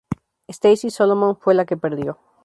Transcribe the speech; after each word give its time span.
Stacey 0.47 0.89
Solomon 0.89 1.37
fue 1.37 1.53
la 1.53 1.65
que 1.67 1.77
perdió. 1.77 2.17